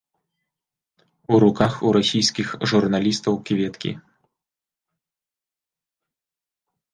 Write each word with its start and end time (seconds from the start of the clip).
У 1.35 1.41
руках 1.43 1.73
у 1.89 1.91
расійскіх 1.97 2.47
журналістаў 2.71 3.33
кветкі. 3.51 3.91